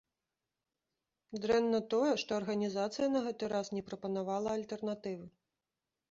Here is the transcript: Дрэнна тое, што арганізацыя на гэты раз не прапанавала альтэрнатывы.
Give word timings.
Дрэнна 1.41 1.81
тое, 1.91 2.13
што 2.23 2.31
арганізацыя 2.41 3.07
на 3.15 3.21
гэты 3.25 3.49
раз 3.53 3.67
не 3.75 3.83
прапанавала 3.91 4.49
альтэрнатывы. 4.61 5.27